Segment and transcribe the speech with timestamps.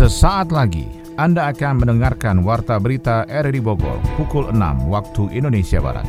[0.00, 0.88] Sesaat lagi
[1.20, 6.08] Anda akan mendengarkan Warta Berita RRI Bogor pukul 6 waktu Indonesia Barat.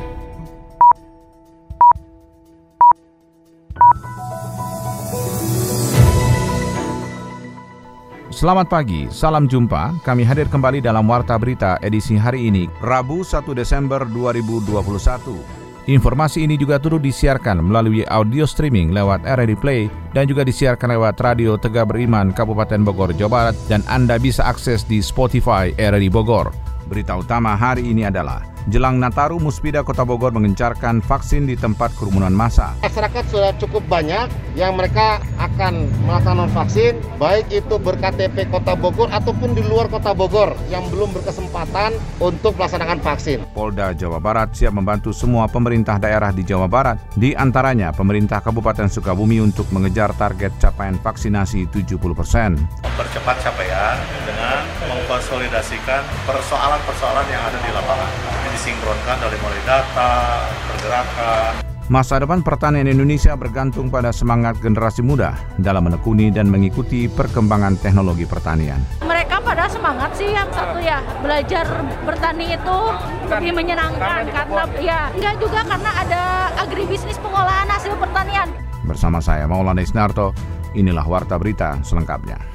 [8.32, 10.00] Selamat pagi, salam jumpa.
[10.08, 15.61] Kami hadir kembali dalam Warta Berita edisi hari ini, Rabu 1 Desember 2021.
[15.90, 21.18] Informasi ini juga turut disiarkan melalui audio streaming lewat RRD Play dan juga disiarkan lewat
[21.18, 26.71] Radio Tegak Beriman Kabupaten Bogor, Jawa Barat dan Anda bisa akses di Spotify RRD Bogor.
[26.92, 32.36] Berita utama hari ini adalah Jelang Nataru, Muspida Kota Bogor mengencarkan vaksin di tempat kerumunan
[32.36, 32.76] massa.
[32.84, 34.28] Masyarakat sudah cukup banyak
[34.60, 40.54] yang mereka akan melakukan vaksin, baik itu berKTP Kota Bogor ataupun di luar Kota Bogor
[40.68, 43.40] yang belum berkesempatan untuk melaksanakan vaksin.
[43.56, 48.92] Polda Jawa Barat siap membantu semua pemerintah daerah di Jawa Barat, di antaranya pemerintah Kabupaten
[48.92, 52.60] Sukabumi untuk mengejar target capaian vaksinasi 70 persen.
[52.84, 53.96] Mempercepat capaian
[54.28, 54.51] dengan
[54.88, 58.10] mengkonsolidasikan persoalan-persoalan yang ada di lapangan
[58.52, 60.12] disinkronkan dari mulai data,
[60.70, 61.52] pergerakan.
[61.92, 68.24] Masa depan pertanian Indonesia bergantung pada semangat generasi muda dalam menekuni dan mengikuti perkembangan teknologi
[68.24, 68.80] pertanian.
[69.04, 71.68] Mereka pada semangat sih yang satu ya belajar
[72.08, 72.78] bertani itu
[73.28, 76.24] lebih menyenangkan karena ya enggak juga karena ada
[76.64, 78.48] agribisnis pengolahan hasil pertanian.
[78.88, 80.32] Bersama saya Maulana Isnarto,
[80.72, 82.51] inilah Warta Berita selengkapnya.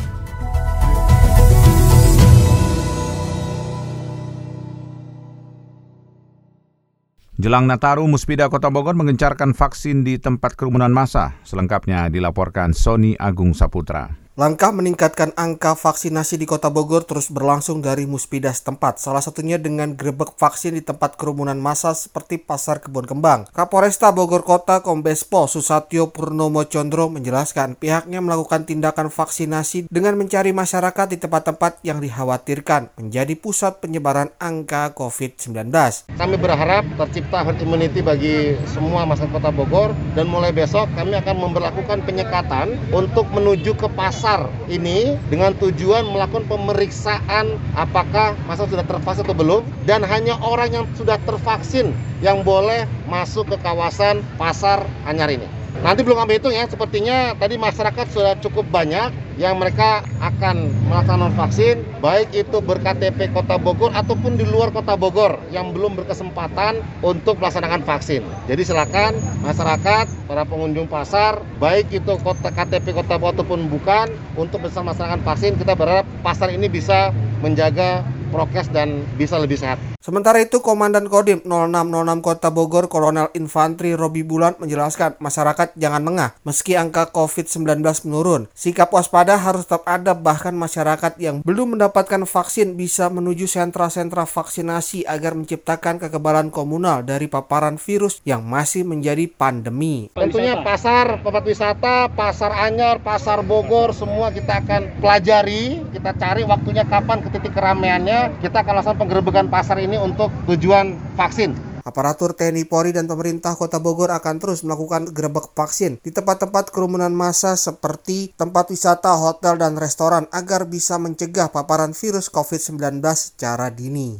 [7.36, 11.36] Jelang Nataru, Muspida Kota Bogor mengencarkan vaksin di tempat kerumunan massa.
[11.44, 14.25] Selengkapnya dilaporkan Sony Agung Saputra.
[14.36, 19.96] Langkah meningkatkan angka vaksinasi di Kota Bogor terus berlangsung dari muspida setempat, salah satunya dengan
[19.96, 23.48] grebek vaksin di tempat kerumunan massa seperti Pasar Kebun Kembang.
[23.56, 30.52] Kapolresta Bogor Kota Kombes Pol Susatyo Purnomo Condro menjelaskan pihaknya melakukan tindakan vaksinasi dengan mencari
[30.52, 35.72] masyarakat di tempat-tempat yang dikhawatirkan menjadi pusat penyebaran angka COVID-19.
[36.12, 41.36] Kami berharap tercipta herd immunity bagi semua masyarakat Kota Bogor dan mulai besok kami akan
[41.40, 48.82] memperlakukan penyekatan untuk menuju ke pasar pasar ini dengan tujuan melakukan pemeriksaan apakah masa sudah
[48.82, 54.82] tervaksin atau belum dan hanya orang yang sudah tervaksin yang boleh masuk ke kawasan pasar
[55.06, 55.46] Anyar ini.
[55.84, 61.36] Nanti belum kami hitung ya, sepertinya tadi masyarakat sudah cukup banyak yang mereka akan melaksanakan
[61.36, 67.36] vaksin, baik itu berKTP Kota Bogor ataupun di luar Kota Bogor yang belum berkesempatan untuk
[67.36, 68.24] melaksanakan vaksin.
[68.48, 74.08] Jadi silakan masyarakat, para pengunjung pasar, baik itu kota KTP Kota Bogor ataupun bukan,
[74.40, 77.12] untuk bisa melaksanakan vaksin, kita berharap pasar ini bisa
[77.44, 79.78] menjaga prokes dan bisa lebih sehat.
[80.02, 86.30] Sementara itu, Komandan Kodim 0606 Kota Bogor, Kolonel Infantri Robi Bulan menjelaskan masyarakat jangan mengah
[86.46, 88.46] meski angka COVID-19 menurun.
[88.54, 95.04] Sikap waspada harus tetap ada bahkan masyarakat yang belum mendapatkan vaksin bisa menuju sentra-sentra vaksinasi
[95.10, 100.08] agar menciptakan kekebalan komunal dari paparan virus yang masih menjadi pandemi.
[100.14, 106.86] Tentunya pasar, tempat wisata, pasar Anyar, pasar Bogor, semua kita akan pelajari, kita cari waktunya
[106.86, 111.76] kapan ke titik keramaiannya, kita akan lakukan penggerbekan pasar ini untuk tujuan vaksin.
[111.86, 117.14] Aparatur TNI Polri dan pemerintah Kota Bogor akan terus melakukan gerebek vaksin di tempat-tempat kerumunan
[117.14, 124.18] massa seperti tempat wisata, hotel, dan restoran agar bisa mencegah paparan virus COVID-19 secara dini.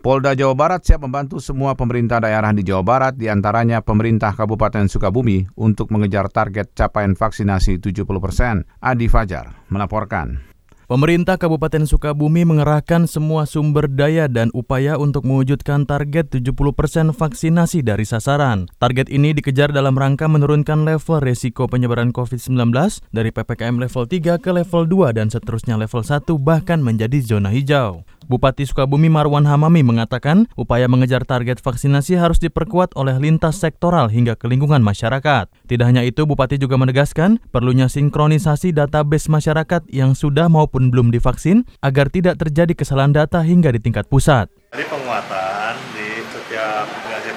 [0.00, 4.88] Polda Jawa Barat siap membantu semua pemerintah daerah di Jawa Barat, di antaranya pemerintah Kabupaten
[4.88, 8.64] Sukabumi, untuk mengejar target capaian vaksinasi 70 persen.
[8.80, 10.47] Adi Fajar melaporkan.
[10.88, 18.08] Pemerintah Kabupaten Sukabumi mengerahkan semua sumber daya dan upaya untuk mewujudkan target 70% vaksinasi dari
[18.08, 18.72] sasaran.
[18.80, 22.72] Target ini dikejar dalam rangka menurunkan level resiko penyebaran COVID-19
[23.12, 28.08] dari PPKM level 3 ke level 2 dan seterusnya level 1 bahkan menjadi zona hijau.
[28.28, 34.36] Bupati Sukabumi Marwan Hamami mengatakan upaya mengejar target vaksinasi harus diperkuat oleh lintas sektoral hingga
[34.36, 35.48] ke lingkungan masyarakat.
[35.64, 41.64] Tidak hanya itu, Bupati juga menegaskan perlunya sinkronisasi database masyarakat yang sudah maupun belum divaksin
[41.80, 44.52] agar tidak terjadi kesalahan data hingga di tingkat pusat.
[44.76, 46.84] Jadi penguatan di setiap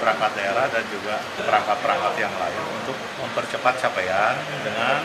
[0.02, 4.34] perangkat daerah dan juga perangkat-perangkat yang lain untuk mempercepat capaian
[4.66, 4.98] dengan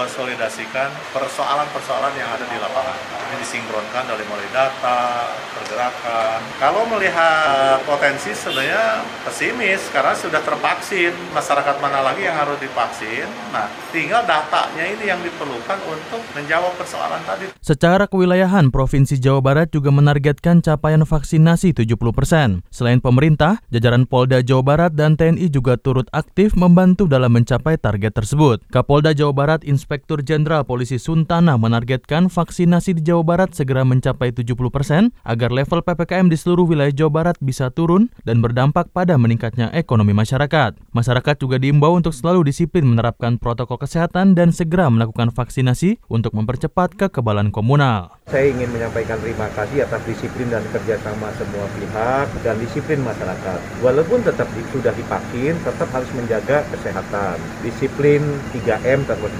[0.00, 2.96] mengkonsolidasikan persoalan-persoalan yang ada di lapangan.
[3.30, 6.40] Ini disinkronkan dari mulai data, pergerakan.
[6.56, 11.12] Kalau melihat potensi sebenarnya pesimis karena sudah tervaksin.
[11.36, 13.28] Masyarakat mana lagi yang harus divaksin?
[13.54, 17.52] Nah, tinggal datanya ini yang diperlukan untuk menjawab persoalan tadi.
[17.62, 22.66] Secara kewilayahan, Provinsi Jawa Barat juga menargetkan capaian vaksinasi 70%.
[22.72, 27.90] Selain pemerintah, jajaran Polda Jawa Barat dan TNI juga turut aktif membantu dalam mencapai target
[27.90, 28.58] target tersebut.
[28.70, 34.54] Kapolda Jawa Barat Inspektur Jenderal Polisi Suntana menargetkan vaksinasi di Jawa Barat segera mencapai 70
[34.70, 39.72] persen agar level PPKM di seluruh wilayah Jawa Barat bisa turun dan berdampak pada meningkatnya
[39.74, 40.78] ekonomi masyarakat.
[40.94, 46.94] Masyarakat juga diimbau untuk selalu disiplin menerapkan protokol kesehatan dan segera melakukan vaksinasi untuk mempercepat
[46.94, 48.14] kekebalan komunal.
[48.30, 53.58] Saya ingin menyampaikan terima kasih atas disiplin dan kerjasama semua pihak dan disiplin masyarakat.
[53.82, 57.40] Walaupun tetap sudah divaksin, tetap harus menjaga kesehatan.
[57.64, 58.22] Disiplin
[58.54, 59.32] 3M terus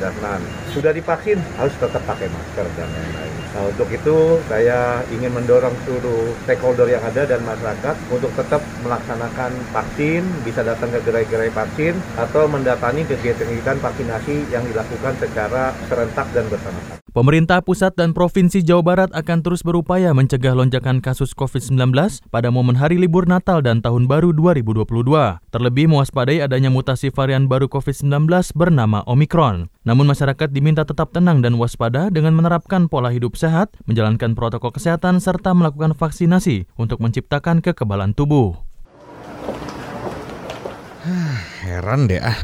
[0.71, 3.35] Sudah divaksin, harus tetap pakai masker dan lain-lain.
[3.51, 9.51] Nah, untuk itu saya ingin mendorong seluruh stakeholder yang ada dan masyarakat untuk tetap melaksanakan
[9.75, 16.47] vaksin, bisa datang ke gerai-gerai vaksin atau mendatangi kegiatan-kegiatan vaksinasi yang dilakukan secara serentak dan
[16.47, 17.00] bersama-sama.
[17.11, 21.91] Pemerintah pusat dan provinsi Jawa Barat akan terus berupaya mencegah lonjakan kasus COVID-19
[22.31, 24.87] pada momen hari libur Natal dan Tahun Baru 2022.
[25.51, 29.75] Terlebih mewaspadai adanya mutasi varian baru COVID-19 bernama Omikron.
[29.83, 35.19] Namun masyarakat diminta tetap tenang dan waspada dengan menerapkan pola hidup sehat, menjalankan protokol kesehatan
[35.19, 38.55] serta melakukan vaksinasi untuk menciptakan kekebalan tubuh.
[41.67, 42.39] Heran deh ah.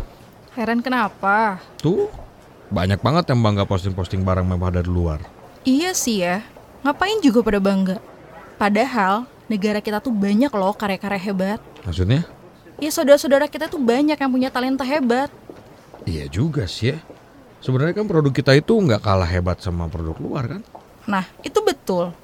[0.58, 1.62] Heran kenapa?
[1.78, 2.25] Tuh,
[2.70, 5.20] banyak banget yang bangga posting-posting barang mewah dari luar.
[5.66, 6.42] Iya sih ya,
[6.82, 7.98] ngapain juga pada bangga?
[8.56, 11.60] Padahal negara kita tuh banyak loh karya-karya hebat.
[11.86, 12.26] Maksudnya?
[12.76, 15.30] Ya saudara-saudara kita tuh banyak yang punya talenta hebat.
[16.06, 16.98] Iya juga sih ya.
[17.64, 20.62] Sebenarnya kan produk kita itu nggak kalah hebat sama produk luar kan?
[21.08, 22.14] Nah, itu betul.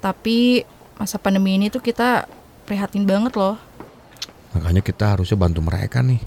[0.00, 0.64] Tapi
[1.00, 2.28] masa pandemi ini tuh kita
[2.68, 3.56] prihatin banget loh.
[4.52, 6.20] Makanya kita harusnya bantu mereka nih.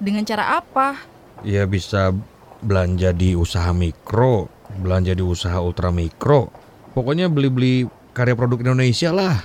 [0.00, 0.96] Dengan cara apa?
[1.44, 2.14] Ya bisa
[2.62, 4.48] belanja di usaha mikro,
[4.80, 6.48] belanja di usaha ultra mikro.
[6.96, 7.84] Pokoknya beli-beli
[8.16, 9.36] karya produk Indonesia lah.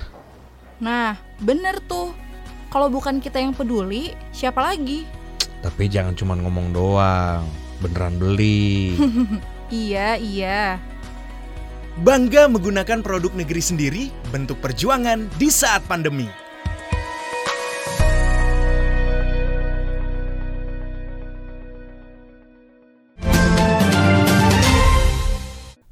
[0.80, 2.16] Nah, bener tuh.
[2.72, 5.04] Kalau bukan kita yang peduli, siapa lagi?
[5.60, 7.44] Tapi jangan cuma ngomong doang,
[7.84, 8.96] beneran beli.
[9.84, 10.80] iya, iya.
[12.00, 16.41] Bangga menggunakan produk negeri sendiri, bentuk perjuangan di saat pandemi.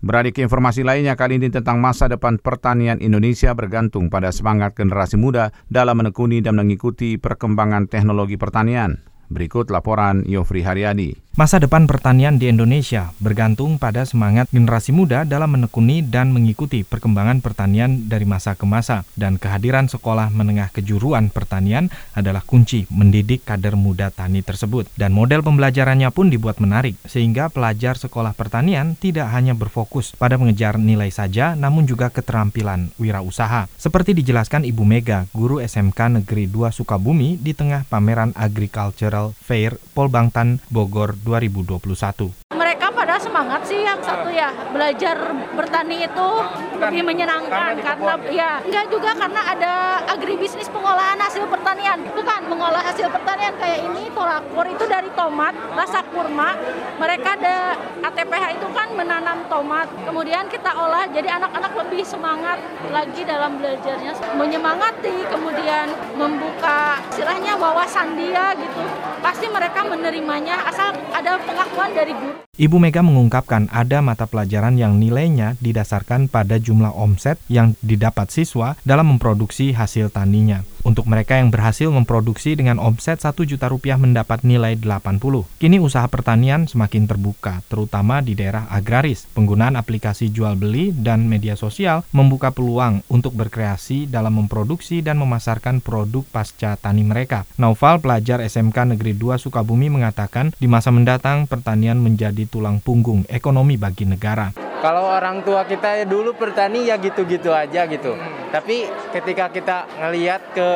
[0.10, 5.54] Beradik informasi lainnya kali ini tentang masa depan pertanian Indonesia bergantung pada semangat generasi muda
[5.70, 9.06] dalam menekuni dan mengikuti perkembangan teknologi pertanian.
[9.30, 11.30] Berikut laporan Yofri Haryadi.
[11.38, 17.40] Masa depan pertanian di Indonesia bergantung pada semangat generasi muda dalam menekuni dan mengikuti perkembangan
[17.40, 23.80] pertanian dari masa ke masa dan kehadiran sekolah menengah kejuruan pertanian adalah kunci mendidik kader
[23.80, 24.92] muda tani tersebut.
[25.00, 30.76] Dan model pembelajarannya pun dibuat menarik sehingga pelajar sekolah pertanian tidak hanya berfokus pada mengejar
[30.76, 33.72] nilai saja namun juga keterampilan wirausaha.
[33.80, 40.64] Seperti dijelaskan Ibu Mega, guru SMK Negeri 2 Sukabumi di tengah pameran Agricultural Fair Polbangtan
[40.72, 42.32] Bogor 2021.
[42.56, 45.18] Mereka pada semangat sih yang satu ya belajar
[45.56, 46.30] bertani itu
[46.80, 49.74] lebih menyenangkan karena ya enggak juga karena ada
[50.08, 52.00] agribisnis pengolahan hasil pertanian.
[52.16, 56.56] Bukan mengolah hasil pertanian kayak ini tolakur itu dari tomat rasa kurma.
[56.98, 62.58] Mereka ada ATPH itu kan menanam tomat kemudian kita olah jadi anak-anak lebih semangat
[62.90, 64.16] lagi dalam belajarnya.
[64.40, 68.84] Menyemangati kemudian membuka istilahnya wawasan dia gitu.
[69.20, 72.40] Pasti mereka menerimanya asal ada pengakuan dari guru.
[72.60, 78.78] Ibu Mega mengungkapkan ada mata pelajaran yang nilainya didasarkan pada jumlah omset yang didapat siswa
[78.86, 80.62] dalam memproduksi hasil taninya.
[80.80, 85.20] Untuk mereka yang berhasil memproduksi dengan omset 1 juta rupiah mendapat nilai 80.
[85.60, 89.28] Kini usaha pertanian semakin terbuka, terutama di daerah agraris.
[89.36, 95.84] Penggunaan aplikasi jual beli dan media sosial membuka peluang untuk berkreasi dalam memproduksi dan memasarkan
[95.84, 97.44] produk pasca tani mereka.
[97.60, 103.76] Naufal, pelajar SMK Negeri 2 Sukabumi mengatakan di masa mendatang pertanian menjadi tulang punggung ekonomi
[103.76, 104.69] bagi negara.
[104.80, 108.16] Kalau orang tua kita dulu pertani ya gitu-gitu aja gitu.
[108.16, 108.48] Hmm.
[108.50, 110.70] Tapi ketika kita ngelihat ke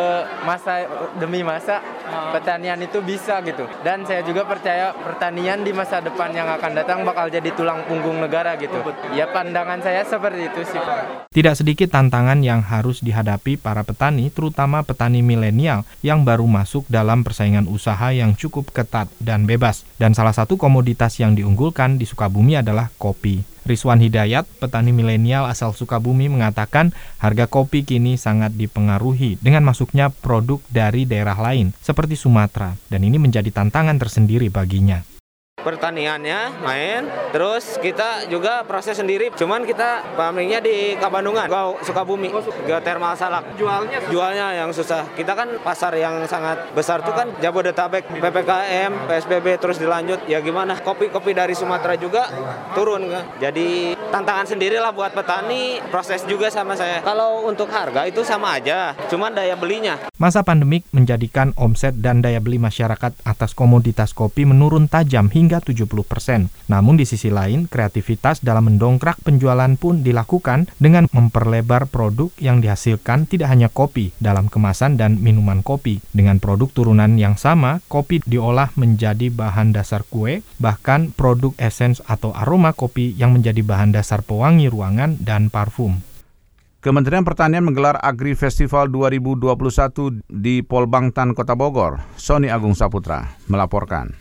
[0.43, 0.83] masa
[1.15, 2.35] demi masa hmm.
[2.35, 3.63] pertanian itu bisa gitu.
[3.79, 8.19] Dan saya juga percaya pertanian di masa depan yang akan datang bakal jadi tulang punggung
[8.19, 8.75] negara gitu.
[9.15, 10.81] Ya pandangan saya seperti itu sih.
[11.31, 17.23] Tidak sedikit tantangan yang harus dihadapi para petani, terutama petani milenial yang baru masuk dalam
[17.23, 19.87] persaingan usaha yang cukup ketat dan bebas.
[20.03, 23.39] Dan salah satu komoditas yang diunggulkan di Sukabumi adalah kopi.
[23.63, 26.91] Rizwan Hidayat, petani milenial asal Sukabumi mengatakan
[27.23, 33.15] harga kopi kini sangat dipengaruhi dengan masuknya produk dari daerah lain seperti Sumatera dan ini
[33.15, 35.12] menjadi tantangan tersendiri baginya.
[35.63, 39.31] Pertaniannya main, terus kita juga proses sendiri.
[39.33, 41.47] Cuman kita farmingnya di Kabandungan,
[41.81, 42.29] Sukabumi,
[42.67, 43.55] geothermal salak.
[43.55, 44.03] Jualnya?
[44.11, 45.07] Jualnya yang susah.
[45.15, 50.27] Kita kan pasar yang sangat besar tuh kan Jabodetabek, PPKM, PSBB terus dilanjut.
[50.27, 50.77] Ya gimana?
[50.83, 52.27] Kopi-kopi dari Sumatera juga
[52.75, 53.23] turun kan.
[53.39, 57.01] Jadi tantangan sendiri lah buat petani, proses juga sama saya.
[57.01, 59.97] Kalau untuk harga itu sama aja, cuman daya belinya.
[60.17, 65.85] Masa pandemik menjadikan omset dan daya beli masyarakat atas komoditas kopi menurun tajam hingga 70
[66.07, 66.47] persen.
[66.71, 73.27] Namun di sisi lain, kreativitas dalam mendongkrak penjualan pun dilakukan dengan memperlebar produk yang dihasilkan
[73.27, 75.99] tidak hanya kopi dalam kemasan dan minuman kopi.
[76.15, 82.31] Dengan produk turunan yang sama, kopi diolah menjadi bahan dasar kue, bahkan produk esens atau
[82.31, 85.99] aroma kopi yang menjadi bahan dasar pewangi ruangan dan parfum.
[86.83, 92.03] Kementerian Pertanian menggelar Agri Festival 2021 di Polbangtan, Kota Bogor.
[92.19, 94.11] Sony Agung Saputra melaporkan.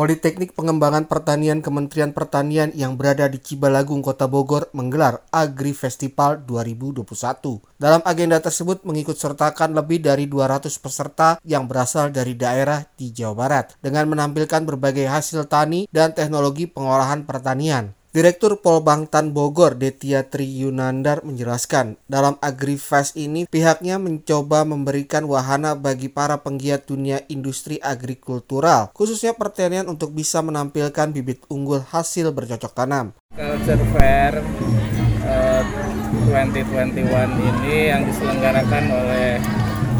[0.00, 7.04] Politeknik Pengembangan Pertanian Kementerian Pertanian yang berada di Cibalagung, Kota Bogor menggelar Agri Festival 2021.
[7.76, 13.36] Dalam agenda tersebut mengikut sertakan lebih dari 200 peserta yang berasal dari daerah di Jawa
[13.44, 17.92] Barat dengan menampilkan berbagai hasil tani dan teknologi pengolahan pertanian.
[18.10, 26.10] Direktur Polbangtan Bogor Detia Tri Yunandar menjelaskan, dalam AgriFest ini pihaknya mencoba memberikan wahana bagi
[26.10, 33.14] para penggiat dunia industri agrikultural, khususnya pertanian untuk bisa menampilkan bibit unggul hasil bercocok tanam.
[33.30, 34.42] Culture Fair
[35.22, 35.62] uh,
[36.34, 39.38] 2021 ini yang diselenggarakan oleh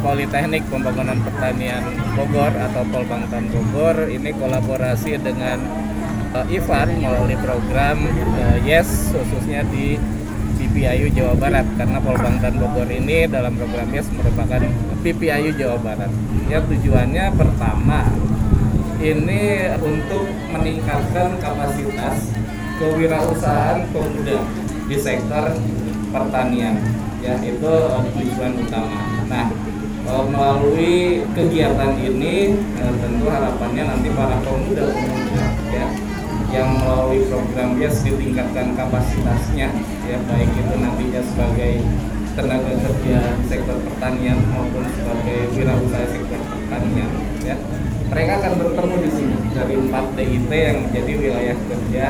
[0.03, 1.87] Politeknik Pembangunan Pertanian
[2.19, 5.63] Bogor atau Polbangtan Bogor ini kolaborasi dengan
[6.35, 9.99] uh, Ivan melalui program uh, Yes khususnya di
[10.61, 14.61] PPIU Jawa Barat karena Polbangtan Bogor ini dalam program Yes merupakan
[15.01, 16.13] PPIU Jawa Barat.
[16.53, 18.07] Ya tujuannya pertama
[19.01, 22.37] ini untuk meningkatkan kapasitas
[22.77, 24.45] kewirausahaan pemuda
[24.85, 25.57] di sektor
[26.11, 26.77] pertanian
[27.21, 29.01] ya itu uh, tujuan utama.
[29.29, 29.49] Nah
[30.11, 32.59] melalui kegiatan ini
[32.99, 35.87] tentu harapannya nanti para pemuda-pemuda ya
[36.51, 39.71] yang melalui program BIAS ditingkatkan kapasitasnya
[40.07, 41.73] ya baik itu nantinya sebagai
[42.35, 47.11] tenaga kerja sektor pertanian maupun sebagai wirausaha sektor pertanian
[47.47, 47.57] ya.
[48.11, 52.05] Mereka akan bertemu di sini dari 4 DIT yang menjadi wilayah kerja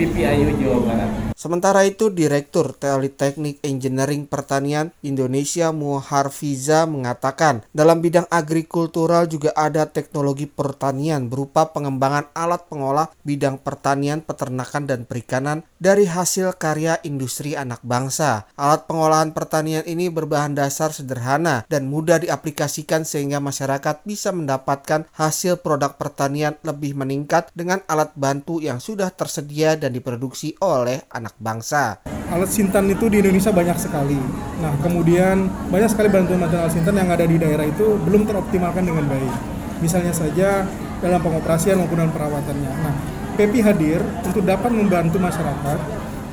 [0.00, 9.28] PPIU Jawa Barat Sementara itu, Direktur Teknik Engineering Pertanian Indonesia Muharfiza mengatakan, dalam bidang agrikultural
[9.28, 16.56] juga ada teknologi pertanian berupa pengembangan alat pengolah bidang pertanian, peternakan, dan perikanan dari hasil
[16.56, 18.48] karya industri anak bangsa.
[18.56, 25.60] Alat pengolahan pertanian ini berbahan dasar sederhana dan mudah diaplikasikan sehingga masyarakat bisa mendapatkan hasil
[25.60, 31.42] produk pertanian lebih meningkat dengan alat bantu yang sudah tersedia dan diproduksi oleh anak anak
[31.42, 31.98] bangsa.
[32.30, 34.18] Alat Sintan itu di Indonesia banyak sekali.
[34.62, 39.04] Nah, kemudian banyak sekali bantuan-bantuan alat Sintan yang ada di daerah itu belum teroptimalkan dengan
[39.10, 39.34] baik.
[39.82, 40.64] Misalnya saja
[41.02, 42.72] dalam pengoperasian maupun dalam perawatannya.
[42.80, 42.94] Nah,
[43.34, 45.78] PEPI hadir untuk dapat membantu masyarakat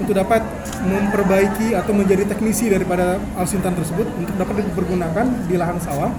[0.02, 0.42] untuk dapat
[0.82, 6.10] memperbaiki atau menjadi teknisi daripada Sintan tersebut untuk dapat dipergunakan di lahan sawah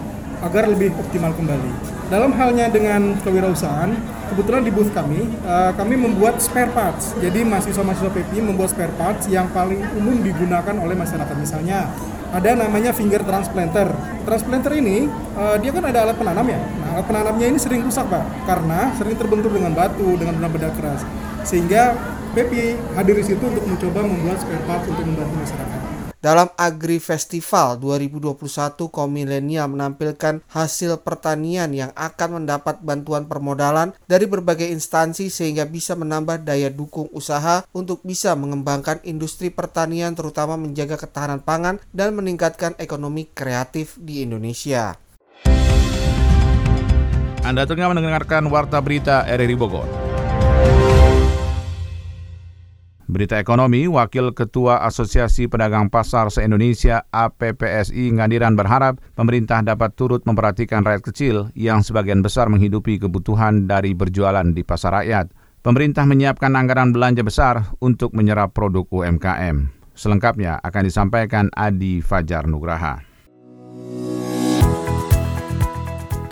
[0.43, 1.71] agar lebih optimal kembali.
[2.13, 3.89] Dalam halnya dengan kewirausahaan,
[4.29, 7.17] kebetulan di booth kami, uh, kami membuat spare parts.
[7.17, 11.33] Jadi mahasiswa-mahasiswa PPI membuat spare parts yang paling umum digunakan oleh masyarakat.
[11.41, 11.89] Misalnya
[12.33, 13.93] ada namanya finger transplanter.
[14.29, 16.61] Transplanter ini uh, dia kan ada alat penanam ya.
[16.61, 21.01] Nah, alat penanamnya ini sering rusak pak, karena sering terbentur dengan batu, dengan benda-benda keras.
[21.49, 21.97] Sehingga
[22.33, 25.82] PPI hadir di situ untuk mencoba membuat spare parts untuk membantu masyarakat.
[26.23, 28.39] Dalam Agri Festival 2021,
[28.95, 35.99] kaum milenial menampilkan hasil pertanian yang akan mendapat bantuan permodalan dari berbagai instansi sehingga bisa
[35.99, 42.79] menambah daya dukung usaha untuk bisa mengembangkan industri pertanian terutama menjaga ketahanan pangan dan meningkatkan
[42.79, 44.95] ekonomi kreatif di Indonesia.
[47.43, 50.02] Anda tengah mendengarkan Warta Berita RRI Bogor.
[53.13, 60.81] Berita ekonomi, Wakil Ketua Asosiasi Pedagang Pasar se-Indonesia APPSI Ngandiran berharap pemerintah dapat turut memperhatikan
[60.81, 65.29] rakyat kecil yang sebagian besar menghidupi kebutuhan dari berjualan di pasar rakyat.
[65.61, 69.69] Pemerintah menyiapkan anggaran belanja besar untuk menyerap produk UMKM.
[69.93, 73.05] Selengkapnya akan disampaikan Adi Fajar Nugraha.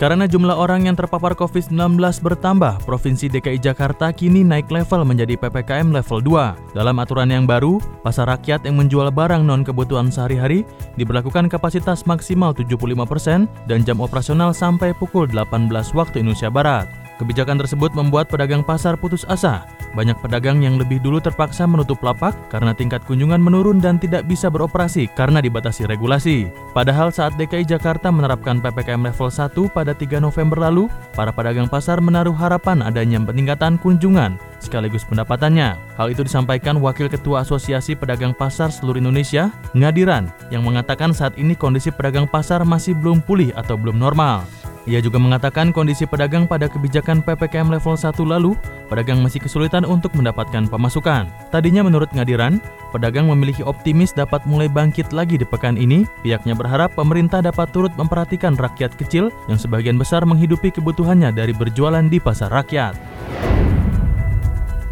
[0.01, 1.77] Karena jumlah orang yang terpapar COVID-19
[2.25, 6.73] bertambah, Provinsi DKI Jakarta kini naik level menjadi PPKM level 2.
[6.73, 10.65] Dalam aturan yang baru, pasar rakyat yang menjual barang non-kebutuhan sehari-hari
[10.97, 17.00] diberlakukan kapasitas maksimal 75% dan jam operasional sampai pukul 18 waktu Indonesia Barat.
[17.21, 19.69] Kebijakan tersebut membuat pedagang pasar putus asa.
[19.93, 24.49] Banyak pedagang yang lebih dulu terpaksa menutup lapak karena tingkat kunjungan menurun dan tidak bisa
[24.49, 26.49] beroperasi karena dibatasi regulasi.
[26.73, 32.01] Padahal saat DKI Jakarta menerapkan PPKM level 1 pada 3 November lalu, para pedagang pasar
[32.01, 35.77] menaruh harapan adanya peningkatan kunjungan sekaligus pendapatannya.
[36.01, 41.53] Hal itu disampaikan Wakil Ketua Asosiasi Pedagang Pasar Seluruh Indonesia, Ngadiran, yang mengatakan saat ini
[41.53, 44.47] kondisi pedagang pasar masih belum pulih atau belum normal.
[44.89, 48.57] Ia juga mengatakan kondisi pedagang pada kebijakan PPKM level 1 lalu,
[48.89, 51.29] pedagang masih kesulitan untuk mendapatkan pemasukan.
[51.53, 52.57] Tadinya menurut Ngadiran,
[52.89, 56.09] pedagang memiliki optimis dapat mulai bangkit lagi di pekan ini.
[56.25, 62.03] Pihaknya berharap pemerintah dapat turut memperhatikan rakyat kecil yang sebagian besar menghidupi kebutuhannya dari berjualan
[62.09, 62.97] di pasar rakyat.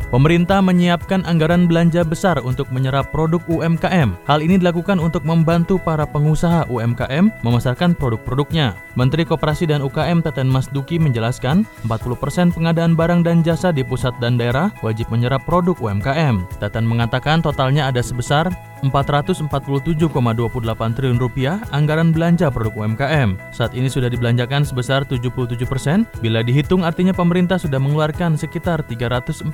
[0.10, 4.18] Pemerintah menyiapkan anggaran belanja besar untuk menyerap produk UMKM.
[4.26, 8.74] Hal ini dilakukan untuk membantu para pengusaha UMKM memasarkan produk-produknya.
[8.98, 14.18] Menteri Koperasi dan UKM Teten Mas Duki menjelaskan, 40% pengadaan barang dan jasa di pusat
[14.18, 16.42] dan daerah wajib menyerap produk UMKM.
[16.58, 18.50] Teten mengatakan totalnya ada sebesar
[18.86, 23.36] 447,28 triliun rupiah anggaran belanja produk UMKM.
[23.52, 26.08] Saat ini sudah dibelanjakan sebesar 77 persen.
[26.24, 29.52] Bila dihitung artinya pemerintah sudah mengeluarkan sekitar 344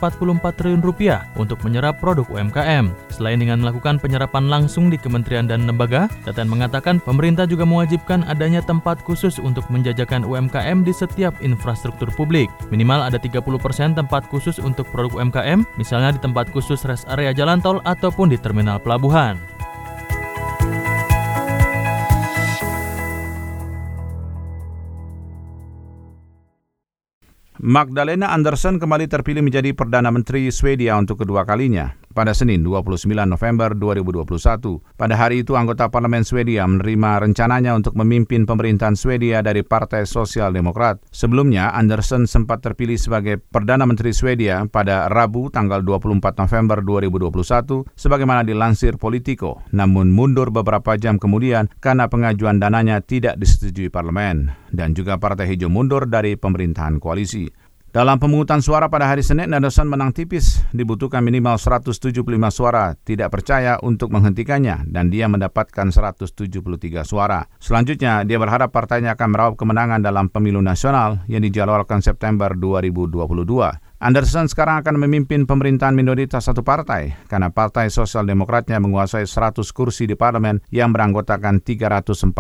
[0.54, 2.94] triliun rupiah untuk menyerap produk UMKM.
[3.10, 8.62] Selain dengan melakukan penyerapan langsung di kementerian dan lembaga, Teten mengatakan pemerintah juga mewajibkan adanya
[8.62, 12.52] tempat khusus untuk menjajakan UMKM di setiap infrastruktur publik.
[12.70, 17.34] Minimal ada 30 persen tempat khusus untuk produk UMKM, misalnya di tempat khusus rest area
[17.34, 19.15] jalan tol ataupun di terminal pelabuhan.
[19.16, 19.40] Tuhan.
[27.56, 33.76] Magdalena Andersson kembali terpilih menjadi Perdana Menteri Swedia untuk kedua kalinya pada Senin 29 November
[33.76, 34.80] 2021.
[34.96, 40.56] Pada hari itu anggota parlemen Swedia menerima rencananya untuk memimpin pemerintahan Swedia dari Partai Sosial
[40.56, 41.04] Demokrat.
[41.12, 48.48] Sebelumnya, Anderson sempat terpilih sebagai Perdana Menteri Swedia pada Rabu tanggal 24 November 2021 sebagaimana
[48.48, 55.20] dilansir Politico, namun mundur beberapa jam kemudian karena pengajuan dananya tidak disetujui parlemen dan juga
[55.20, 57.65] Partai Hijau mundur dari pemerintahan koalisi.
[57.96, 62.12] Dalam pemungutan suara pada hari Senin, Anderson menang tipis, dibutuhkan minimal 175
[62.52, 67.48] suara tidak percaya untuk menghentikannya dan dia mendapatkan 173 suara.
[67.56, 73.95] Selanjutnya, dia berharap partainya akan meraup kemenangan dalam pemilu nasional yang dijadwalkan September 2022.
[73.96, 80.04] Anderson sekarang akan memimpin pemerintahan minoritas satu partai karena Partai Sosial Demokratnya menguasai 100 kursi
[80.04, 82.36] di parlemen yang beranggotakan 349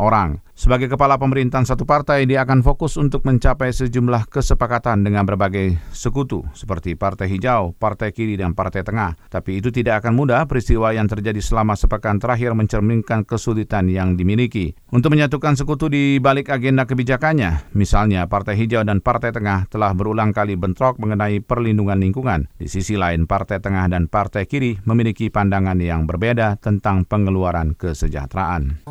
[0.00, 0.40] orang.
[0.56, 6.48] Sebagai kepala pemerintahan satu partai, dia akan fokus untuk mencapai sejumlah kesepakatan dengan berbagai sekutu
[6.56, 9.20] seperti Partai Hijau, Partai Kiri, dan Partai Tengah.
[9.28, 14.72] Tapi itu tidak akan mudah peristiwa yang terjadi selama sepekan terakhir mencerminkan kesulitan yang dimiliki.
[14.88, 20.32] Untuk menyatukan sekutu di balik agenda kebijakannya, misalnya Partai Hijau dan Partai Tengah telah berulang
[20.32, 22.46] kali bentrok mengenai perlindungan lingkungan.
[22.54, 28.86] Di sisi lain, Partai Tengah dan Partai Kiri memiliki pandangan yang berbeda tentang pengeluaran kesejahteraan.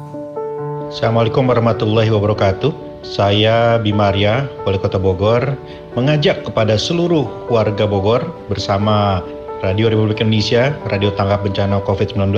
[0.92, 3.00] Assalamualaikum warahmatullahi wabarakatuh.
[3.06, 5.56] Saya Bimaria, Wali Kota Bogor,
[5.96, 9.22] mengajak kepada seluruh warga Bogor bersama
[9.66, 12.38] Radio Republik Indonesia, Radio Tanggap Bencana COVID-19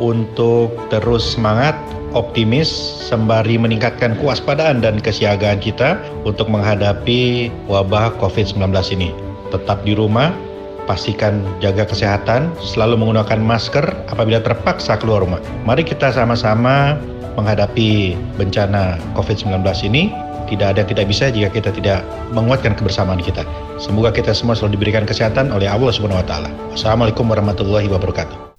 [0.00, 1.76] untuk terus semangat,
[2.16, 2.72] optimis,
[3.12, 9.12] sembari meningkatkan kewaspadaan dan kesiagaan kita untuk menghadapi wabah COVID-19 ini.
[9.52, 10.32] Tetap di rumah,
[10.88, 15.44] pastikan jaga kesehatan, selalu menggunakan masker apabila terpaksa keluar rumah.
[15.68, 16.96] Mari kita sama-sama
[17.36, 19.60] menghadapi bencana COVID-19
[19.92, 22.04] ini tidak ada tidak bisa jika kita tidak
[22.36, 23.48] menguatkan kebersamaan kita.
[23.80, 26.52] Semoga kita semua selalu diberikan kesehatan oleh Allah Subhanahu wa taala.
[26.76, 28.52] Assalamualaikum warahmatullahi wabarakatuh.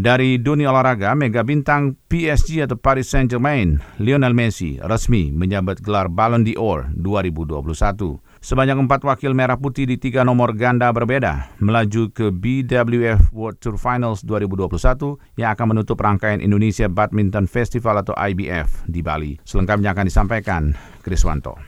[0.00, 6.40] Dari dunia olahraga, mega bintang PSG atau Paris Saint-Germain, Lionel Messi, resmi menyabet gelar Ballon
[6.40, 8.29] d'Or 2021.
[8.40, 13.76] Sebanyak empat wakil merah putih di tiga nomor ganda berbeda melaju ke BWF World Tour
[13.76, 19.36] Finals 2021 yang akan menutup rangkaian Indonesia Badminton Festival atau IBF di Bali.
[19.44, 20.72] Selengkapnya akan disampaikan
[21.04, 21.60] Kriswanto.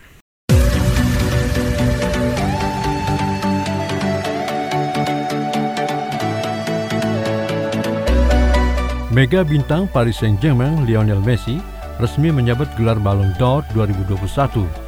[9.13, 11.61] Mega bintang Paris Saint-Germain Lionel Messi
[12.01, 14.82] resmi menyabet gelar Ballon d'Or 2021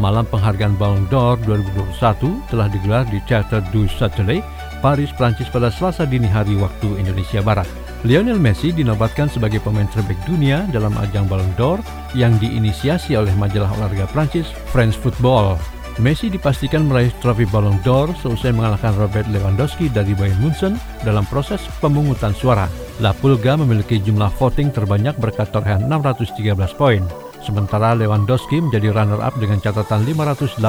[0.00, 4.40] Malam penghargaan Ballon d'Or 2021 telah digelar di Theatre du Châtelet,
[4.80, 7.68] Paris, Prancis pada Selasa dini hari waktu Indonesia Barat.
[8.08, 11.84] Lionel Messi dinobatkan sebagai pemain terbaik dunia dalam ajang Ballon d'Or
[12.16, 15.60] yang diinisiasi oleh majalah olahraga Prancis France Football.
[16.00, 21.60] Messi dipastikan meraih trofi Ballon d'Or seusai mengalahkan Robert Lewandowski dari Bayern Munchen dalam proses
[21.84, 22.72] pemungutan suara.
[23.04, 27.04] La Pulga memiliki jumlah voting terbanyak berkat torehan 613 poin.
[27.42, 30.60] Sementara Lewandowski menjadi runner-up dengan catatan 580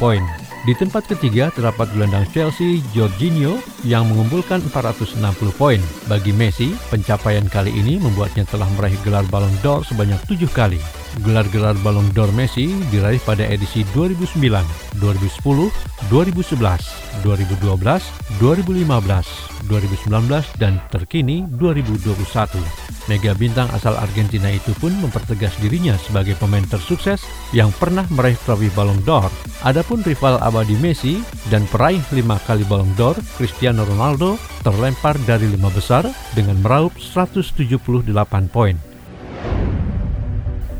[0.00, 0.24] poin.
[0.64, 5.20] Di tempat ketiga terdapat gelandang Chelsea, Jorginho, yang mengumpulkan 460
[5.60, 5.80] poin.
[6.08, 11.03] Bagi Messi, pencapaian kali ini membuatnya telah meraih gelar Ballon d'Or sebanyak tujuh kali.
[11.22, 14.66] Gelar-gelar Ballon d'Or Messi diraih pada edisi 2009,
[14.98, 15.70] 2010,
[16.10, 18.02] 2011, 2012,
[18.42, 22.58] 2015, 2019, dan terkini 2021.
[23.06, 27.22] Mega bintang asal Argentina itu pun mempertegas dirinya sebagai pemain tersukses
[27.54, 29.30] yang pernah meraih trofi Ballon d'Or.
[29.62, 34.34] Adapun rival abadi Messi dan peraih lima kali Ballon d'Or, Cristiano Ronaldo,
[34.66, 38.08] terlempar dari lima besar dengan meraup 178
[38.50, 38.93] poin.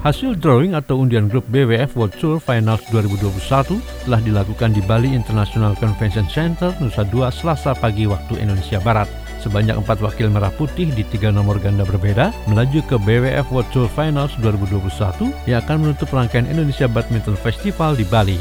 [0.04, 5.72] Hasil drawing atau undian grup BWF World Tour Finals 2021 telah dilakukan di Bali International
[5.80, 9.08] Convention Center Nusa Dua Selasa pagi waktu Indonesia Barat.
[9.40, 13.88] Sebanyak empat wakil merah putih di tiga nomor ganda berbeda melaju ke BWF World Tour
[13.96, 18.36] Finals 2021 yang akan menutup rangkaian Indonesia Badminton Festival di Bali.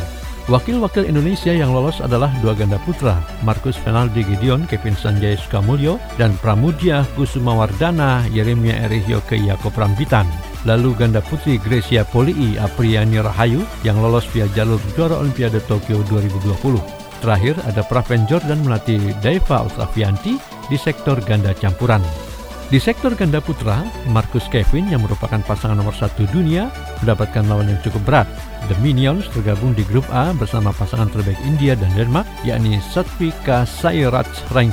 [0.51, 6.35] Wakil-wakil Indonesia yang lolos adalah dua ganda putra, Marcus Fenaldi Gideon, Kevin Sanjay Sukamulyo, dan
[6.43, 10.27] Pramudia Kusumawardana Yeremia Erihyo Yaakob Rambitan.
[10.63, 16.79] Lalu ganda putri Gracia Polii Apriani Rahayu yang lolos via jalur juara Olimpiade Tokyo 2020.
[17.19, 20.39] Terakhir ada Praven Jordan melatih Daiva Ultravianti
[20.71, 22.32] di sektor ganda campuran.
[22.73, 26.73] Di sektor ganda putra, Marcus Kevin yang merupakan pasangan nomor satu dunia
[27.05, 28.27] mendapatkan lawan yang cukup berat.
[28.65, 34.25] The Minions tergabung di grup A bersama pasangan terbaik India dan Denmark, yakni Satvika Sairaj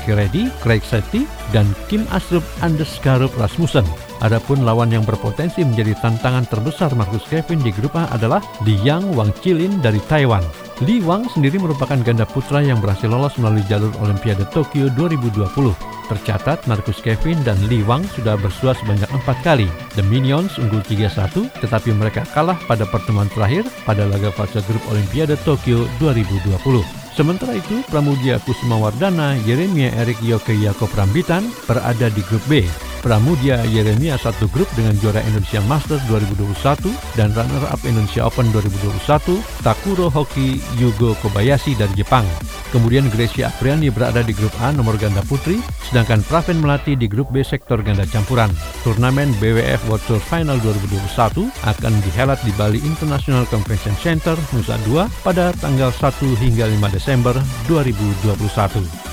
[0.08, 3.84] Reddy, Craig Sethi, dan Kim Asrup Anderskarup Rasmussen.
[4.24, 9.36] Adapun lawan yang berpotensi menjadi tantangan terbesar Marcus Kevin di grup A adalah Liang Wang
[9.44, 10.69] Chilin dari Taiwan.
[10.80, 15.76] Li Wang sendiri merupakan ganda putra yang berhasil lolos melalui jalur Olimpiade Tokyo 2020.
[16.08, 19.68] Tercatat Marcus Kevin dan Li Wang sudah bersua sebanyak empat kali.
[19.92, 25.36] The Minions unggul 3-1, tetapi mereka kalah pada pertemuan terakhir pada laga fase grup Olimpiade
[25.44, 26.56] Tokyo 2020.
[27.12, 32.64] Sementara itu, Pramudia Kusumawardana, Yeremia Erik Yoke Yakob Rambitan berada di grup B
[33.00, 40.12] Pramudia Yeremia satu grup dengan juara Indonesia Masters 2021 dan runner-up Indonesia Open 2021 Takuro
[40.12, 42.28] Hoki Yugo Kobayashi dari Jepang.
[42.70, 45.58] Kemudian Gracia Apriani berada di grup A nomor ganda putri,
[45.90, 48.52] sedangkan Praven Melati di grup B sektor ganda campuran.
[48.86, 55.10] Turnamen BWF World Tour Final 2021 akan dihelat di Bali International Convention Center Nusa Dua
[55.26, 57.34] pada tanggal 1 hingga 5 Desember
[57.66, 59.10] 2021.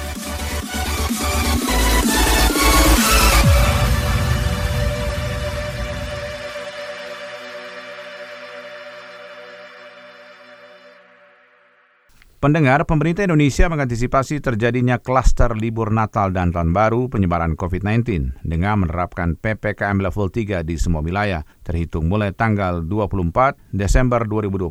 [12.37, 19.33] Pendengar, pemerintah Indonesia mengantisipasi terjadinya klaster libur Natal dan Tahun Baru penyebaran COVID-19 dengan menerapkan
[19.41, 24.69] PPKM level 3 di semua wilayah, terhitung mulai tanggal 24 Desember 2021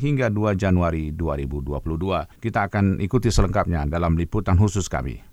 [0.00, 1.84] hingga 2 Januari 2022.
[2.40, 5.31] Kita akan ikuti selengkapnya dalam liputan khusus kami.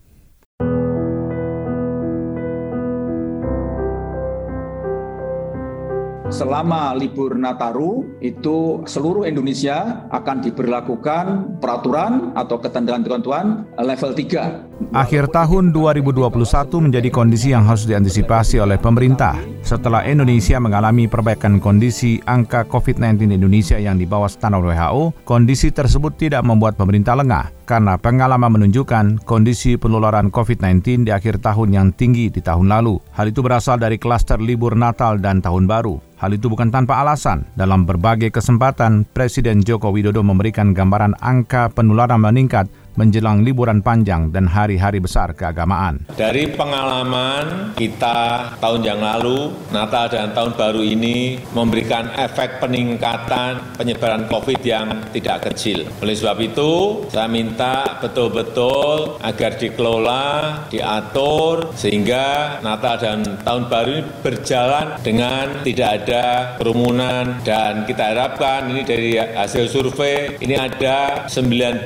[6.30, 14.69] Selama libur Nataru itu seluruh Indonesia akan diberlakukan peraturan atau ketentuan-ketentuan level 3.
[14.96, 16.32] Akhir tahun 2021
[16.80, 23.76] menjadi kondisi yang harus diantisipasi oleh pemerintah setelah Indonesia mengalami perbaikan kondisi angka COVID-19 Indonesia
[23.76, 29.76] yang di bawah standar WHO, kondisi tersebut tidak membuat pemerintah lengah karena pengalaman menunjukkan kondisi
[29.76, 32.98] penularan COVID-19 di akhir tahun yang tinggi di tahun lalu.
[33.14, 36.02] Hal itu berasal dari klaster libur Natal dan Tahun Baru.
[36.20, 37.48] Hal itu bukan tanpa alasan.
[37.56, 42.68] Dalam berbagai kesempatan, Presiden Joko Widodo memberikan gambaran angka penularan meningkat
[43.00, 46.04] menjelang liburan panjang dan hari-hari besar keagamaan.
[46.20, 54.28] Dari pengalaman kita tahun yang lalu, Natal dan Tahun Baru ini memberikan efek peningkatan penyebaran
[54.28, 55.88] COVID yang tidak kecil.
[56.04, 56.72] Oleh sebab itu,
[57.08, 65.90] saya minta betul-betul agar dikelola, diatur, sehingga Natal dan Tahun Baru ini berjalan dengan tidak
[66.04, 66.26] ada
[66.60, 71.86] kerumunan dan kita harapkan ini dari hasil survei ini ada 19,9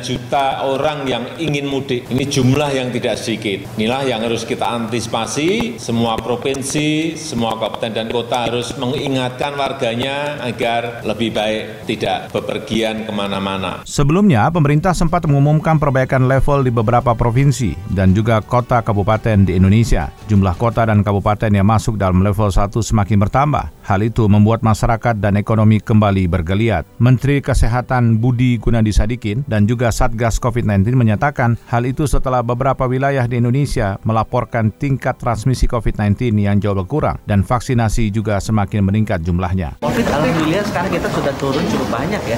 [0.00, 2.08] juta orang yang ingin mudik.
[2.10, 3.64] Ini jumlah yang tidak sedikit.
[3.78, 5.78] Inilah yang harus kita antisipasi.
[5.78, 13.12] Semua provinsi, semua kabupaten dan kota harus mengingatkan warganya agar lebih baik tidak bepergian ke
[13.14, 13.80] mana-mana.
[13.88, 20.12] Sebelumnya, pemerintah sempat mengumumkan perbaikan level di beberapa provinsi dan juga kota kabupaten di Indonesia.
[20.28, 23.72] Jumlah kota dan kabupaten yang masuk dalam level 1 semakin bertambah.
[23.80, 26.84] Hal itu membuat masyarakat dan ekonomi kembali bergeliat.
[27.00, 32.84] Menteri Kesehatan Budi Gunadi Sadikin dan juga juga Satgas COVID-19 menyatakan hal itu setelah beberapa
[32.84, 39.24] wilayah di Indonesia melaporkan tingkat transmisi COVID-19 yang jauh berkurang dan vaksinasi juga semakin meningkat
[39.24, 39.80] jumlahnya.
[39.80, 42.36] COVID alhamdulillah sekarang kita sudah turun cukup banyak ya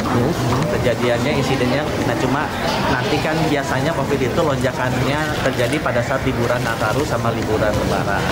[0.78, 1.82] kejadiannya, insidennya.
[2.06, 2.46] Nah cuma
[2.94, 8.22] nanti kan biasanya COVID itu lonjakannya terjadi pada saat liburan Nataru sama liburan Lebaran.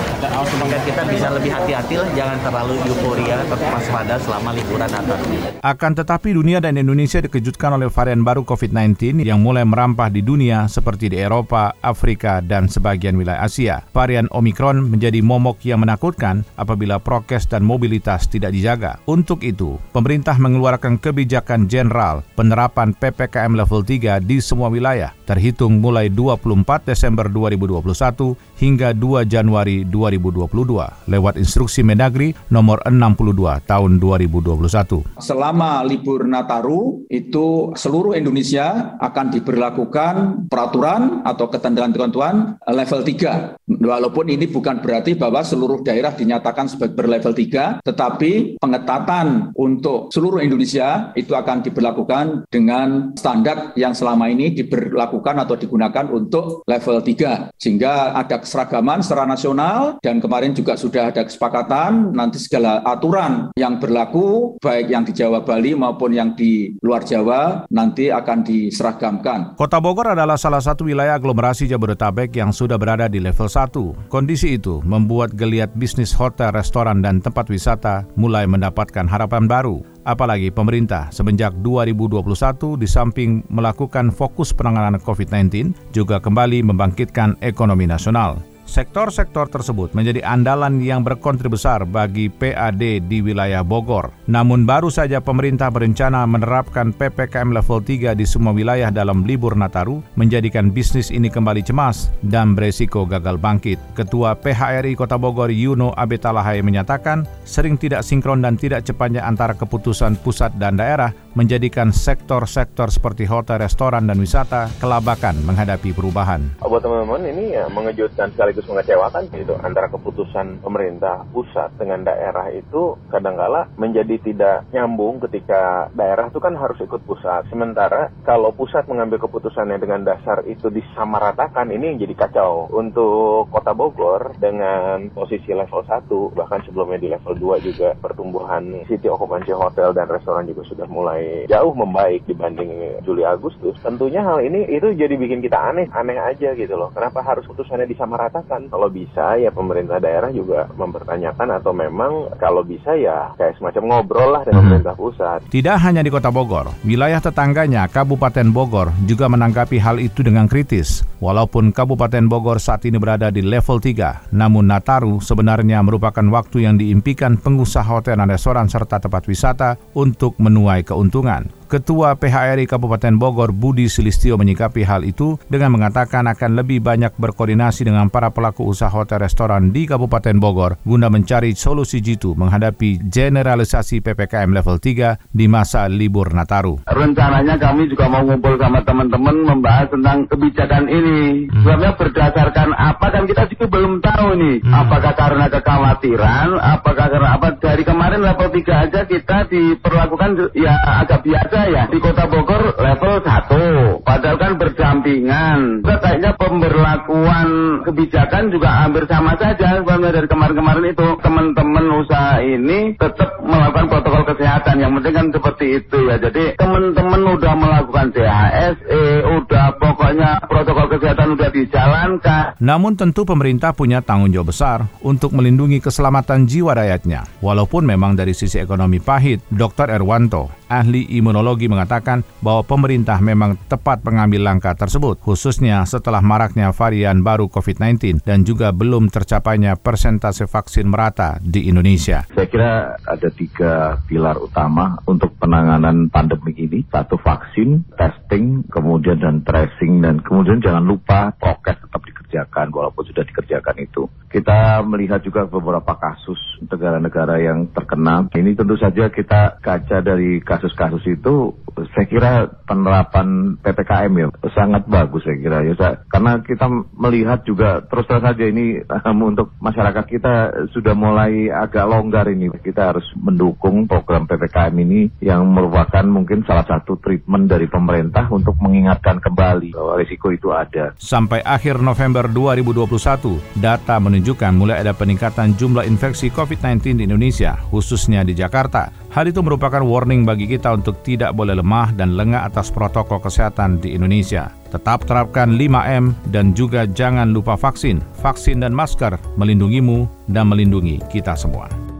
[0.47, 5.27] Sehingga kita bisa lebih hati-hati lah, jangan terlalu euforia atau waspada selama liburan Nataru.
[5.59, 10.69] Akan tetapi dunia dan Indonesia dikejutkan oleh varian baru COVID-19 yang mulai merampah di dunia
[10.69, 13.81] seperti di Eropa, Afrika, dan sebagian wilayah Asia.
[13.97, 19.01] Varian Omikron menjadi momok yang menakutkan apabila prokes dan mobilitas tidak dijaga.
[19.09, 26.11] Untuk itu, pemerintah mengeluarkan kebijakan general penerapan PPKM level 3 di semua wilayah terhitung mulai
[26.11, 35.23] 24 Desember 2021 hingga 2 Januari 2022 lewat instruksi Mendagri nomor 62 tahun 2021.
[35.23, 43.61] Selama libur Nataru itu seluruh Indonesia akan diberlakukan peraturan atau ketentuan-ketentuan level 3.
[43.81, 50.43] Walaupun ini bukan berarti bahwa seluruh daerah dinyatakan sebagai berlevel 3, tetapi pengetatan untuk seluruh
[50.43, 57.55] Indonesia itu akan diberlakukan dengan standar yang selama ini diberlakukan atau digunakan untuk level 3.
[57.55, 63.79] Sehingga ada keseragaman secara nasional dan kemarin juga sudah ada kesepakatan nanti segala aturan yang
[63.79, 68.39] berlaku baik yang di Jawa Bali maupun yang di luar Jawa nanti akan
[68.81, 69.53] diseragamkan.
[69.53, 74.09] Kota Bogor adalah salah satu wilayah aglomerasi Jabodetabek yang sudah berada di level 1.
[74.09, 79.85] Kondisi itu membuat geliat bisnis hotel, restoran, dan tempat wisata mulai mendapatkan harapan baru.
[80.01, 88.41] Apalagi pemerintah semenjak 2021 di samping melakukan fokus penanganan COVID-19 juga kembali membangkitkan ekonomi nasional.
[88.71, 94.15] Sektor-sektor tersebut menjadi andalan yang berkontribusi besar bagi PAD di wilayah Bogor.
[94.31, 99.99] Namun baru saja pemerintah berencana menerapkan PPKM level 3 di semua wilayah dalam libur Nataru,
[100.15, 103.75] menjadikan bisnis ini kembali cemas dan beresiko gagal bangkit.
[103.99, 110.15] Ketua PHRI Kota Bogor Yuno Abetalahai menyatakan, sering tidak sinkron dan tidak cepatnya antara keputusan
[110.23, 116.59] pusat dan daerah menjadikan sektor-sektor seperti hotel, restoran, dan wisata kelabakan menghadapi perubahan.
[116.59, 122.99] Buat teman-teman ini ya mengejutkan sekaligus mengecewakan gitu antara keputusan pemerintah pusat dengan daerah itu
[123.11, 127.47] kadangkala menjadi tidak nyambung ketika daerah itu kan harus ikut pusat.
[127.47, 132.67] Sementara kalau pusat mengambil keputusannya dengan dasar itu disamaratakan ini yang jadi kacau.
[132.71, 139.07] Untuk Kota Bogor dengan posisi level 1 bahkan sebelumnya di level 2 juga pertumbuhan city
[139.07, 143.77] occupancy hotel dan restoran juga sudah mulai jauh membaik dibanding Juli Agustus.
[143.81, 146.89] Tentunya hal ini itu jadi bikin kita aneh, aneh aja gitu loh.
[146.93, 148.71] Kenapa harus putusannya disamaratakan?
[148.71, 154.29] Kalau bisa ya pemerintah daerah juga mempertanyakan atau memang kalau bisa ya kayak semacam ngobrol
[154.33, 155.39] lah dengan pemerintah pusat.
[155.51, 161.03] Tidak hanya di Kota Bogor, wilayah tetangganya Kabupaten Bogor juga menanggapi hal itu dengan kritis.
[161.21, 166.81] Walaupun Kabupaten Bogor saat ini berada di level 3, namun Nataru sebenarnya merupakan waktu yang
[166.81, 171.60] diimpikan pengusaha hotel dan restoran serta tempat wisata untuk menuai keuntungan keuntungan.
[171.71, 177.87] Ketua PHRI Kabupaten Bogor Budi Silistio menyikapi hal itu dengan mengatakan akan lebih banyak berkoordinasi
[177.87, 184.03] dengan para pelaku usaha hotel restoran di Kabupaten Bogor guna mencari solusi jitu menghadapi generalisasi
[184.03, 186.83] PPKM level 3 di masa libur Nataru.
[186.91, 191.47] Rencananya kami juga mau ngumpul sama teman-teman membahas tentang kebijakan ini.
[191.55, 194.55] Sebabnya berdasarkan apa kan kita juga belum tahu nih.
[194.67, 198.59] Apakah karena kekhawatiran, apakah karena apa dari kemarin level 3
[198.91, 200.75] aja kita diperlakukan ya
[201.07, 205.85] agak biasa ya di Kota Bogor level 1 padahal kan berdampingan.
[205.85, 207.47] Kayaknya pemberlakuan
[207.85, 211.07] kebijakan juga hampir sama saja sebenarnya dari kemarin-kemarin itu.
[211.21, 214.81] Teman-teman usaha ini tetap melakukan protokol kesehatan.
[214.81, 216.15] Yang penting kan seperti itu ya.
[216.17, 219.03] Jadi teman-teman udah melakukan CHSE
[219.41, 222.43] udah pokoknya protokol kesehatan udah dijalankan.
[222.59, 227.25] Namun tentu pemerintah punya tanggung jawab besar untuk melindungi keselamatan jiwa rakyatnya.
[227.39, 229.89] Walaupun memang dari sisi ekonomi pahit, Dr.
[229.91, 237.19] Erwanto, ahli imunologi mengatakan bahwa pemerintah memang tepat mengambil langkah tersebut, khususnya setelah maraknya varian
[237.19, 242.23] baru COVID-19 dan juga belum tercapainya persentase vaksin merata di Indonesia.
[242.31, 242.71] Saya kira
[243.03, 246.79] ada tiga pilar utama untuk penanganan pandemi ini.
[246.87, 252.01] Satu vaksin, testing, kemudian dan tracing, dan kemudian jangan lupa prokes tetap
[252.31, 254.07] dikerjakan walaupun sudah dikerjakan itu.
[254.31, 258.31] Kita melihat juga beberapa kasus negara-negara yang terkena.
[258.31, 261.51] Ini tentu saja kita kaca dari kasus-kasus itu
[261.95, 262.31] Saya kira
[262.67, 265.73] penerapan PPKM ya sangat bagus saya kira ya.
[266.11, 268.81] Karena kita melihat juga terus terus saja ini
[269.21, 270.33] untuk masyarakat kita
[270.73, 272.49] sudah mulai agak longgar ini.
[272.61, 278.57] Kita harus mendukung program PPKM ini yang merupakan mungkin salah satu treatment dari pemerintah untuk
[278.57, 280.97] mengingatkan kembali bahwa risiko itu ada.
[280.97, 288.25] Sampai akhir November 2021, data menunjukkan mulai ada peningkatan jumlah infeksi COVID-19 di Indonesia, khususnya
[288.25, 288.89] di Jakarta.
[289.11, 293.77] Hal itu merupakan warning bagi kita untuk tidak boleh lemah dan lengah atas protokol kesehatan
[293.77, 294.49] di Indonesia.
[294.73, 298.01] Tetap terapkan 5M dan juga jangan lupa vaksin.
[298.25, 301.90] Vaksin dan masker melindungimu dan melindungi kita semua.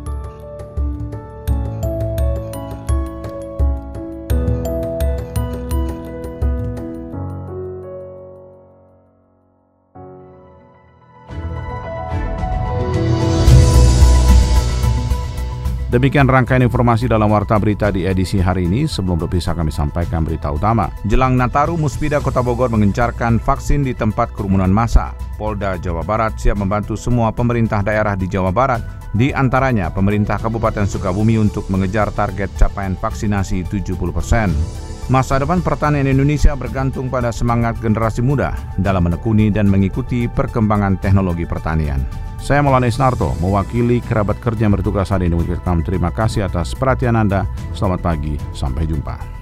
[15.92, 18.88] Demikian rangkaian informasi dalam Warta Berita di edisi hari ini.
[18.88, 20.88] Sebelum berpisah kami sampaikan berita utama.
[21.04, 25.12] Jelang Nataru, Muspida Kota Bogor mengencarkan vaksin di tempat kerumunan massa.
[25.36, 28.80] Polda Jawa Barat siap membantu semua pemerintah daerah di Jawa Barat,
[29.12, 34.48] di antaranya pemerintah Kabupaten Sukabumi untuk mengejar target capaian vaksinasi 70 persen.
[35.12, 41.44] Masa depan pertanian Indonesia bergantung pada semangat generasi muda dalam menekuni dan mengikuti perkembangan teknologi
[41.44, 42.00] pertanian.
[42.40, 45.36] Saya Maulana Isnarto, mewakili kerabat kerja yang bertugas hari ini
[45.84, 47.44] terima kasih atas perhatian Anda.
[47.76, 49.41] Selamat pagi, sampai jumpa.